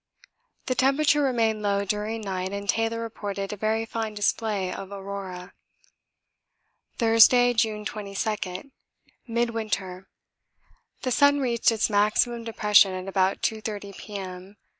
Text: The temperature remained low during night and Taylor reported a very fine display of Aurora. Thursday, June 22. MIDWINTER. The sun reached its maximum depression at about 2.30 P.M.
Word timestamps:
The 0.65 0.73
temperature 0.73 1.21
remained 1.21 1.61
low 1.61 1.85
during 1.85 2.21
night 2.21 2.51
and 2.53 2.67
Taylor 2.67 2.99
reported 3.01 3.53
a 3.53 3.55
very 3.55 3.85
fine 3.85 4.15
display 4.15 4.73
of 4.73 4.91
Aurora. 4.91 5.53
Thursday, 6.97 7.53
June 7.53 7.85
22. 7.85 8.71
MIDWINTER. 9.27 10.07
The 11.03 11.11
sun 11.11 11.39
reached 11.39 11.71
its 11.71 11.87
maximum 11.87 12.43
depression 12.43 12.93
at 12.93 13.07
about 13.07 13.43
2.30 13.43 13.95
P.M. 13.95 14.57